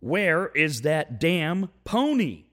[0.00, 2.44] Where is that damn pony?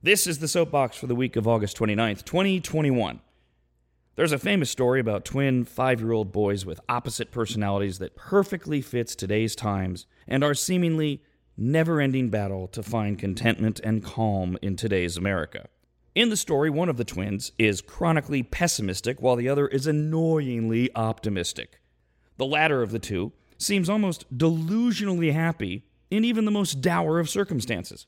[0.00, 3.18] This is the soapbox for the week of August 29th, 2021.
[4.14, 8.80] There's a famous story about twin five year old boys with opposite personalities that perfectly
[8.80, 11.24] fits today's times and our seemingly
[11.56, 15.68] never ending battle to find contentment and calm in today's America.
[16.14, 20.94] In the story, one of the twins is chronically pessimistic while the other is annoyingly
[20.94, 21.80] optimistic.
[22.36, 27.28] The latter of the two seems almost delusionally happy in even the most dour of
[27.28, 28.06] circumstances.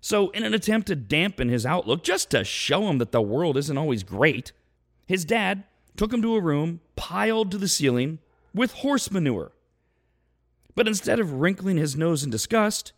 [0.00, 3.56] So, in an attempt to dampen his outlook, just to show him that the world
[3.56, 4.52] isn't always great,
[5.06, 5.64] his dad
[5.96, 8.18] took him to a room piled to the ceiling
[8.54, 9.52] with horse manure.
[10.74, 12.92] But instead of wrinkling his nose in disgust,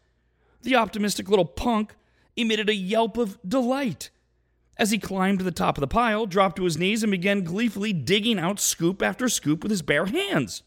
[0.63, 1.95] the optimistic little punk
[2.37, 4.11] emitted a yelp of delight
[4.79, 7.43] as he climbed to the top of the pile, dropped to his knees, and began
[7.43, 10.63] gleefully digging out scoop after scoop with his bare hands.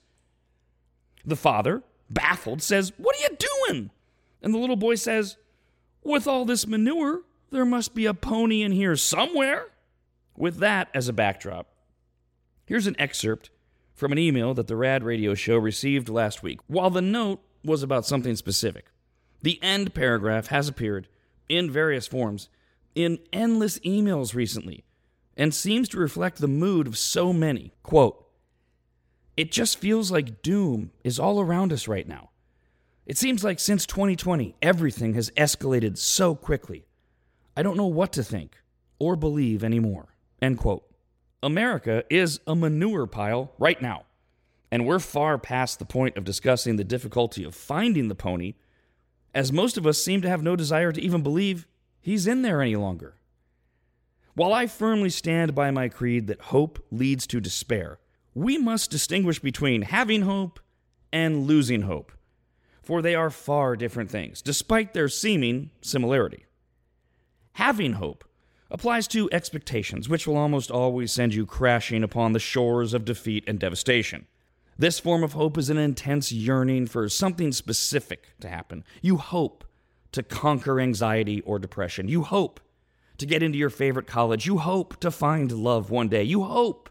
[1.26, 1.84] The father,
[2.14, 3.92] baffled, says, What are you doing?
[4.42, 5.38] And the little boy says,
[6.04, 7.22] With all this manure,
[7.52, 9.68] there must be a pony in here somewhere.
[10.38, 11.68] With that as a backdrop,
[12.66, 13.50] here's an excerpt
[13.94, 16.60] from an email that the Rad Radio Show received last week.
[16.68, 18.86] While the note was about something specific,
[19.42, 21.08] the end paragraph has appeared
[21.50, 22.50] in various forms
[22.96, 24.84] in endless emails recently
[25.38, 27.74] and seems to reflect the mood of so many.
[27.84, 28.26] Quote,
[29.38, 32.30] it just feels like doom is all around us right now.
[33.06, 36.86] It seems like since 2020, everything has escalated so quickly.
[37.58, 38.58] I don't know what to think
[39.00, 40.16] or believe anymore.
[40.42, 40.84] End quote.
[41.44, 44.04] America is a manure pile right now,
[44.72, 48.54] and we're far past the point of discussing the difficulty of finding the pony,
[49.34, 51.68] as most of us seem to have no desire to even believe
[52.00, 53.16] he's in there any longer.
[54.36, 58.00] While I firmly stand by my creed that hope leads to despair,
[58.34, 60.60] we must distinguish between having hope
[61.12, 62.12] and losing hope,
[62.82, 66.46] for they are far different things, despite their seeming similarity.
[67.54, 68.24] Having hope
[68.70, 73.44] applies to expectations, which will almost always send you crashing upon the shores of defeat
[73.48, 74.26] and devastation.
[74.78, 78.84] This form of hope is an intense yearning for something specific to happen.
[79.02, 79.66] You hope
[80.14, 82.08] to conquer anxiety or depression.
[82.08, 82.60] You hope
[83.18, 84.48] to get into your favorite college.
[84.48, 86.24] You hope to find love one day.
[86.24, 86.90] You hope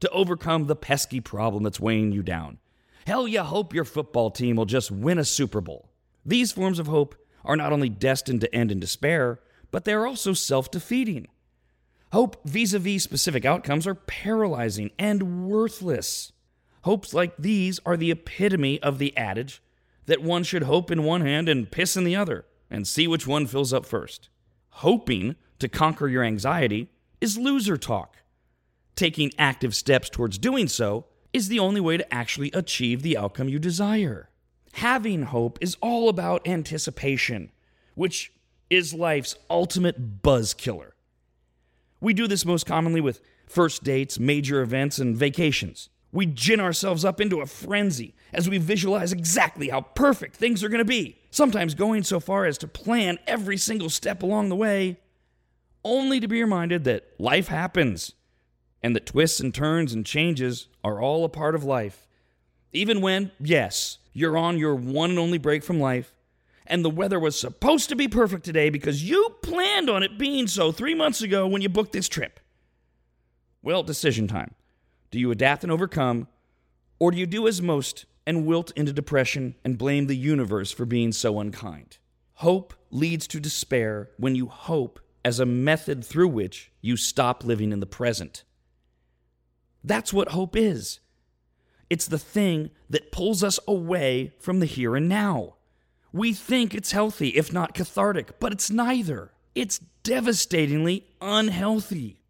[0.00, 2.58] to overcome the pesky problem that's weighing you down.
[3.06, 5.88] Hell, you hope your football team will just win a Super Bowl.
[6.24, 7.14] These forms of hope
[7.44, 11.26] are not only destined to end in despair, but they're also self defeating.
[12.12, 16.32] Hope vis a vis specific outcomes are paralyzing and worthless.
[16.82, 19.62] Hopes like these are the epitome of the adage
[20.06, 23.26] that one should hope in one hand and piss in the other, and see which
[23.26, 24.30] one fills up first.
[24.70, 28.16] Hoping to conquer your anxiety is loser talk.
[28.98, 33.48] Taking active steps towards doing so is the only way to actually achieve the outcome
[33.48, 34.28] you desire.
[34.72, 37.52] Having hope is all about anticipation,
[37.94, 38.32] which
[38.68, 40.96] is life's ultimate buzz killer.
[42.00, 45.90] We do this most commonly with first dates, major events, and vacations.
[46.10, 50.68] We gin ourselves up into a frenzy as we visualize exactly how perfect things are
[50.68, 54.56] going to be, sometimes going so far as to plan every single step along the
[54.56, 54.98] way,
[55.84, 58.14] only to be reminded that life happens
[58.82, 62.06] and that twists and turns and changes are all a part of life.
[62.72, 66.14] Even when, yes, you're on your one and only break from life,
[66.66, 70.46] and the weather was supposed to be perfect today because you planned on it being
[70.46, 72.40] so three months ago when you booked this trip.
[73.62, 74.54] Well, decision time.
[75.10, 76.28] Do you adapt and overcome,
[76.98, 80.84] or do you do as most and wilt into depression and blame the universe for
[80.84, 81.98] being so unkind?
[82.34, 87.72] Hope leads to despair when you hope as a method through which you stop living
[87.72, 88.44] in the present.
[89.84, 91.00] That's what hope is.
[91.90, 95.54] It's the thing that pulls us away from the here and now.
[96.12, 99.32] We think it's healthy, if not cathartic, but it's neither.
[99.54, 102.20] It's devastatingly unhealthy.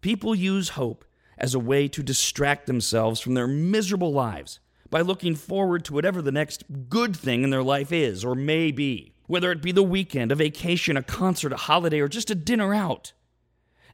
[0.00, 1.04] People use hope
[1.36, 6.22] as a way to distract themselves from their miserable lives by looking forward to whatever
[6.22, 9.82] the next good thing in their life is or may be, whether it be the
[9.82, 13.12] weekend, a vacation, a concert, a holiday, or just a dinner out.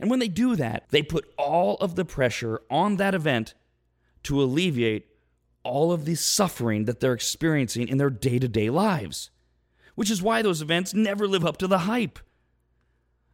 [0.00, 3.54] And when they do that, they put all of the pressure on that event
[4.24, 5.06] to alleviate
[5.62, 9.30] all of the suffering that they're experiencing in their day to day lives,
[9.94, 12.18] which is why those events never live up to the hype.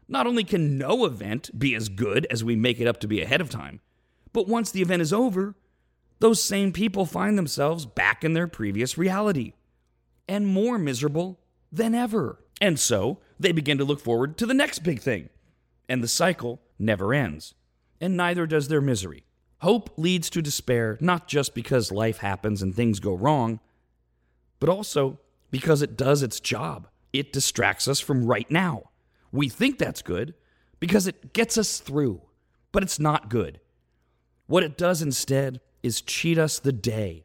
[0.09, 3.21] Not only can no event be as good as we make it up to be
[3.21, 3.81] ahead of time,
[4.33, 5.55] but once the event is over,
[6.19, 9.55] those same people find themselves back in their previous reality
[10.29, 11.41] and more miserable
[11.73, 12.45] than ever.
[12.61, 15.31] And so they begin to look forward to the next big thing.
[15.91, 17.53] And the cycle never ends.
[18.01, 19.25] And neither does their misery.
[19.59, 23.59] Hope leads to despair not just because life happens and things go wrong,
[24.61, 25.19] but also
[25.51, 26.87] because it does its job.
[27.13, 28.91] It distracts us from right now.
[29.33, 30.35] We think that's good
[30.79, 32.23] because it gets us through,
[32.71, 33.59] but it's not good.
[34.47, 37.25] What it does instead is cheat us the day.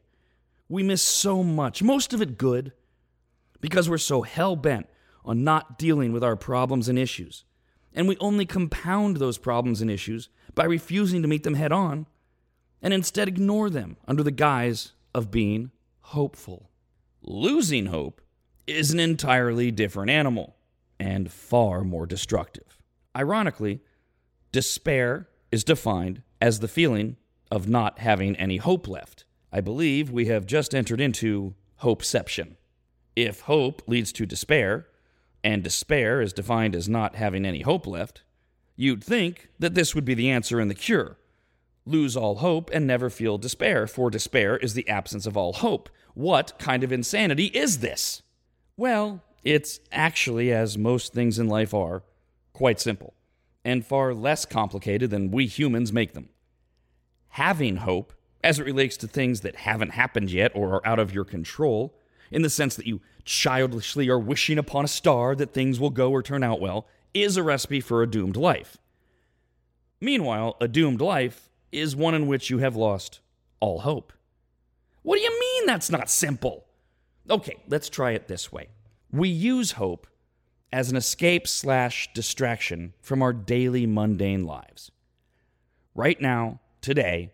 [0.68, 2.72] We miss so much, most of it good,
[3.60, 4.88] because we're so hell bent
[5.24, 7.44] on not dealing with our problems and issues.
[7.96, 12.06] And we only compound those problems and issues by refusing to meet them head on
[12.82, 16.70] and instead ignore them under the guise of being hopeful.
[17.22, 18.20] Losing hope
[18.66, 20.56] is an entirely different animal
[21.00, 22.78] and far more destructive.
[23.16, 23.80] Ironically,
[24.52, 27.16] despair is defined as the feeling
[27.50, 29.24] of not having any hope left.
[29.50, 32.56] I believe we have just entered into hopeception.
[33.14, 34.86] If hope leads to despair,
[35.46, 38.24] and despair is defined as not having any hope left,
[38.74, 41.18] you'd think that this would be the answer and the cure.
[41.84, 45.88] Lose all hope and never feel despair, for despair is the absence of all hope.
[46.14, 48.22] What kind of insanity is this?
[48.76, 52.02] Well, it's actually, as most things in life are,
[52.52, 53.14] quite simple,
[53.64, 56.30] and far less complicated than we humans make them.
[57.28, 58.12] Having hope,
[58.42, 61.96] as it relates to things that haven't happened yet or are out of your control,
[62.30, 66.10] in the sense that you childishly are wishing upon a star that things will go
[66.10, 68.78] or turn out well, is a recipe for a doomed life.
[70.00, 73.20] Meanwhile, a doomed life is one in which you have lost
[73.60, 74.12] all hope.
[75.02, 76.64] What do you mean that's not simple?
[77.28, 78.68] Okay, let's try it this way.
[79.10, 80.06] We use hope
[80.72, 84.90] as an escape slash distraction from our daily mundane lives.
[85.94, 87.32] Right now, today,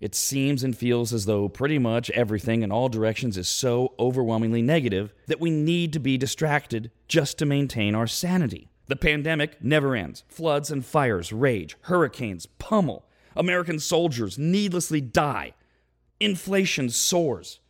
[0.00, 4.62] it seems and feels as though pretty much everything in all directions is so overwhelmingly
[4.62, 8.70] negative that we need to be distracted just to maintain our sanity.
[8.86, 10.24] The pandemic never ends.
[10.28, 13.04] Floods and fires rage, hurricanes pummel,
[13.36, 15.52] American soldiers needlessly die,
[16.18, 17.60] inflation soars,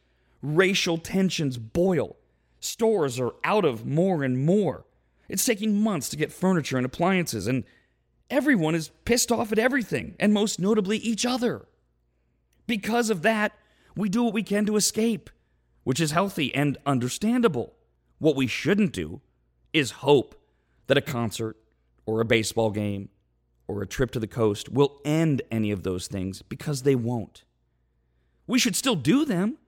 [0.40, 2.16] racial tensions boil,
[2.60, 4.84] stores are out of more and more.
[5.28, 7.64] It's taking months to get furniture and appliances, and
[8.30, 11.66] everyone is pissed off at everything, and most notably each other.
[12.70, 13.50] Because of that,
[13.96, 15.28] we do what we can to escape,
[15.82, 17.74] which is healthy and understandable.
[18.20, 19.22] What we shouldn't do
[19.72, 20.40] is hope
[20.86, 21.56] that a concert
[22.06, 23.08] or a baseball game
[23.66, 27.42] or a trip to the coast will end any of those things because they won't.
[28.46, 29.58] We should still do them.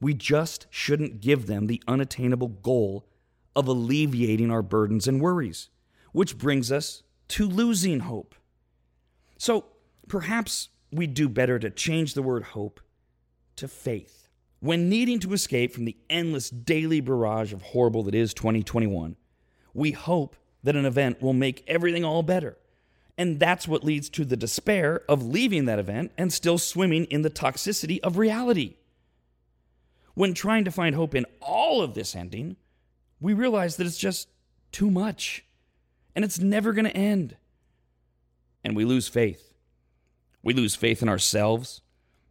[0.00, 3.06] We just shouldn't give them the unattainable goal
[3.54, 5.68] of alleviating our burdens and worries,
[6.10, 8.34] which brings us to losing hope.
[9.38, 9.66] So
[10.08, 12.80] perhaps we'd do better to change the word hope
[13.56, 14.28] to faith.
[14.60, 19.16] When needing to escape from the endless daily barrage of horrible that is 2021,
[19.72, 22.58] we hope that an event will make everything all better.
[23.16, 27.22] And that's what leads to the despair of leaving that event and still swimming in
[27.22, 28.76] the toxicity of reality.
[30.14, 32.56] When trying to find hope in all of this ending,
[33.20, 34.28] we realize that it's just
[34.72, 35.44] too much
[36.14, 37.36] and it's never going to end.
[38.64, 39.49] And we lose faith.
[40.42, 41.82] We lose faith in ourselves,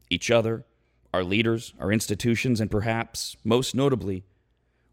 [0.10, 0.66] each other,
[1.14, 4.24] our leaders, our institutions, and perhaps, most notably,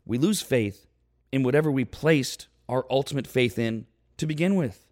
[0.05, 0.87] we lose faith
[1.33, 3.87] in whatever we placed our ultimate faith in
[4.17, 4.87] to begin with.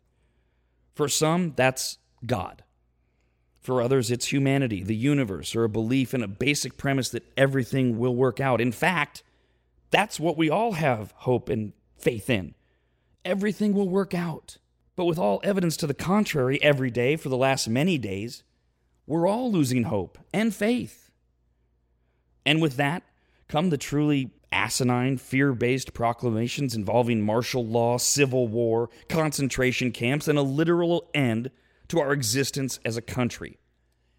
[0.94, 2.62] For some, that's God.
[3.60, 7.98] For others, it's humanity, the universe, or a belief in a basic premise that everything
[7.98, 8.60] will work out.
[8.60, 9.22] In fact,
[9.90, 12.54] that's what we all have hope and faith in.
[13.24, 14.58] Everything will work out.
[14.96, 18.44] But with all evidence to the contrary every day for the last many days,
[19.06, 21.10] we're all losing hope and faith.
[22.46, 23.02] And with that
[23.48, 30.38] come the truly asinine, fear based proclamations involving martial law, civil war, concentration camps, and
[30.38, 31.50] a literal end
[31.88, 33.58] to our existence as a country.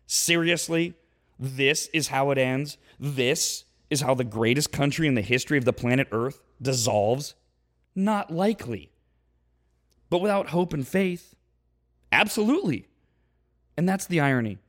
[0.05, 0.93] Seriously?
[1.39, 2.77] This is how it ends?
[2.99, 7.35] This is how the greatest country in the history of the planet Earth dissolves?
[7.95, 8.91] Not likely.
[10.09, 11.35] But without hope and faith,
[12.11, 12.87] absolutely.
[13.77, 14.59] And that's the irony.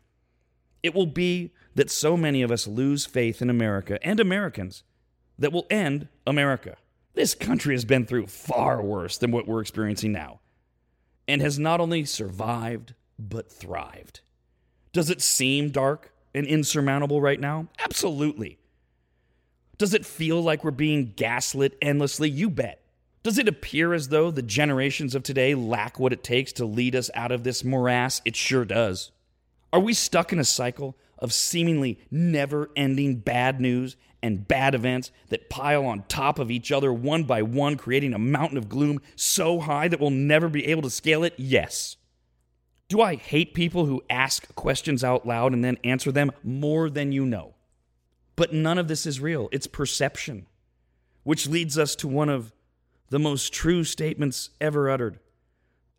[0.83, 4.83] It will be that so many of us lose faith in America and Americans
[5.39, 6.77] that will end America.
[7.15, 10.41] This country has been through far worse than what we're experiencing now
[11.29, 14.21] and has not only survived, but thrived.
[14.93, 17.69] Does it seem dark and insurmountable right now?
[17.79, 18.59] Absolutely.
[19.79, 22.31] Does it feel like we're being gaslit endlessly?
[22.31, 22.83] You bet.
[23.27, 26.95] Does it appear as though the generations of today lack what it takes to lead
[26.95, 28.23] us out of this morass?
[28.25, 29.11] It sure does.
[29.73, 35.11] Are we stuck in a cycle of seemingly never ending bad news and bad events
[35.31, 39.01] that pile on top of each other one by one, creating a mountain of gloom
[39.17, 41.35] so high that we'll never be able to scale it?
[41.37, 41.97] Yes.
[42.89, 47.11] Do I hate people who ask questions out loud and then answer them more than
[47.11, 47.57] you know?
[48.37, 50.47] But none of this is real, it's perception.
[51.25, 52.53] which leads us to one of
[53.09, 55.19] the most true statements ever uttered,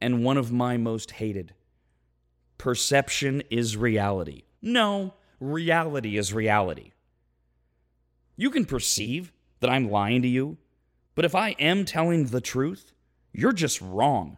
[0.02, 1.54] and one of my most hated.
[2.58, 4.44] Perception is reality.
[4.62, 6.92] No, reality is reality.
[8.36, 10.58] You can perceive that I'm lying to you,
[11.16, 12.92] but if I am telling the truth,
[13.32, 14.38] you're just wrong.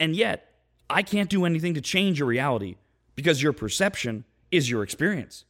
[0.00, 0.48] And yet,
[0.88, 2.76] I can't do anything to change your reality
[3.14, 5.44] because your perception is your experience.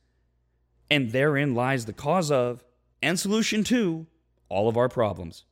[0.91, 2.65] And therein lies the cause of
[3.03, 4.07] and solution to
[4.49, 5.45] all of our problems.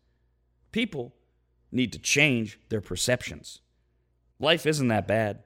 [0.77, 1.15] People
[1.73, 3.61] need to change their perceptions.
[4.39, 5.43] Life isn't that bad.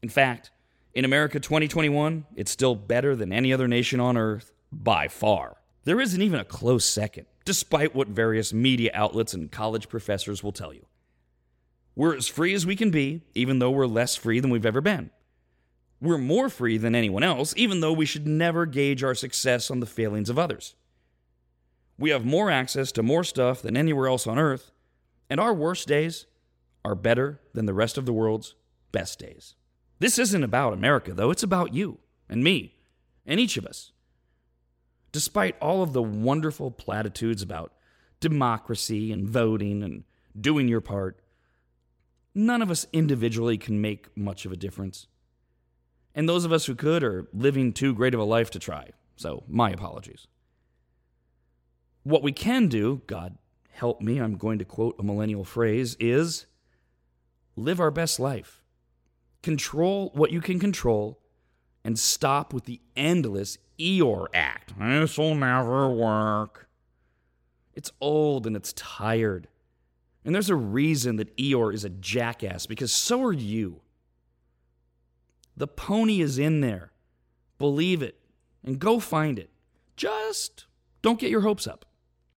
[0.00, 0.52] In fact,
[0.94, 5.56] in America 2021, it's still better than any other nation on earth by far.
[5.82, 10.52] There isn't even a close second, despite what various media outlets and college professors will
[10.52, 10.86] tell you.
[11.96, 14.80] We're as free as we can be, even though we're less free than we've ever
[14.80, 15.10] been.
[16.00, 19.80] We're more free than anyone else, even though we should never gauge our success on
[19.80, 20.76] the failings of others.
[22.00, 24.72] We have more access to more stuff than anywhere else on earth,
[25.28, 26.24] and our worst days
[26.82, 28.54] are better than the rest of the world's
[28.90, 29.54] best days.
[29.98, 32.78] This isn't about America, though, it's about you and me
[33.26, 33.92] and each of us.
[35.12, 37.74] Despite all of the wonderful platitudes about
[38.18, 40.04] democracy and voting and
[40.40, 41.20] doing your part,
[42.34, 45.06] none of us individually can make much of a difference.
[46.14, 48.88] And those of us who could are living too great of a life to try.
[49.16, 50.26] So, my apologies.
[52.02, 53.36] What we can do, God
[53.80, 56.44] help me, I'm going to quote a millennial phrase, is
[57.56, 58.60] live our best life.
[59.42, 61.18] Control what you can control
[61.82, 64.74] and stop with the endless Eeyore act.
[64.78, 66.68] This'll never work.
[67.72, 69.48] It's old and it's tired.
[70.26, 73.80] And there's a reason that Eeyore is a jackass because so are you.
[75.56, 76.92] The pony is in there.
[77.58, 78.18] Believe it
[78.62, 79.48] and go find it.
[79.96, 80.66] Just
[81.00, 81.86] don't get your hopes up.